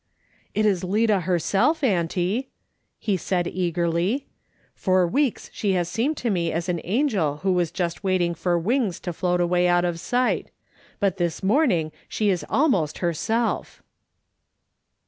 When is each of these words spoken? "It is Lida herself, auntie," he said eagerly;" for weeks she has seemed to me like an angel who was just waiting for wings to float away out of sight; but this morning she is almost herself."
"It 0.55 0.65
is 0.65 0.83
Lida 0.83 1.19
herself, 1.19 1.83
auntie," 1.83 2.49
he 2.97 3.17
said 3.17 3.45
eagerly;" 3.45 4.25
for 4.75 5.05
weeks 5.05 5.51
she 5.53 5.73
has 5.73 5.87
seemed 5.89 6.17
to 6.17 6.31
me 6.31 6.51
like 6.51 6.67
an 6.69 6.81
angel 6.83 7.37
who 7.43 7.53
was 7.53 7.69
just 7.69 8.03
waiting 8.03 8.33
for 8.33 8.57
wings 8.57 8.99
to 9.01 9.13
float 9.13 9.39
away 9.39 9.67
out 9.67 9.85
of 9.85 9.99
sight; 9.99 10.49
but 10.99 11.17
this 11.17 11.43
morning 11.43 11.91
she 12.09 12.31
is 12.31 12.43
almost 12.49 12.97
herself." 12.97 13.83